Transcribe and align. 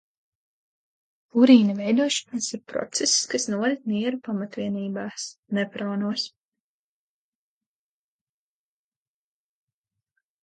Urīna 1.41 1.73
veidošanās 1.79 2.47
ir 2.57 2.61
process, 2.71 3.13
kas 3.33 3.43
norit 3.55 3.83
nieru 3.91 4.19
pamatvienībās– 4.27 5.27
nefronos. 5.57 6.25